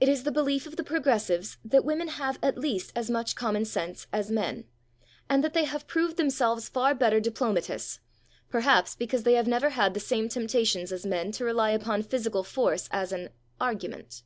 It 0.00 0.10
is 0.10 0.24
the 0.24 0.30
belief 0.30 0.66
of 0.66 0.76
the 0.76 0.84
progressives 0.84 1.56
that 1.64 1.82
women 1.82 2.08
have 2.08 2.38
at 2.42 2.58
least 2.58 2.92
as 2.94 3.08
much 3.10 3.34
common 3.34 3.64
sense 3.64 4.06
as 4.12 4.30
men, 4.30 4.66
and 5.30 5.42
that 5.42 5.54
they 5.54 5.64
have 5.64 5.86
proved 5.86 6.18
themselves 6.18 6.68
far 6.68 6.94
better 6.94 7.20
diplomatists, 7.20 8.00
perhaps 8.50 8.94
because 8.94 9.22
they 9.22 9.32
have 9.32 9.48
never 9.48 9.70
had 9.70 9.94
the 9.94 9.98
same 9.98 10.28
temptations 10.28 10.92
as 10.92 11.06
men 11.06 11.32
to 11.32 11.44
rely 11.46 11.70
upon 11.70 12.02
physical 12.02 12.44
force 12.44 12.86
as 12.92 13.12
an 13.12 13.30
"argument." 13.58 14.24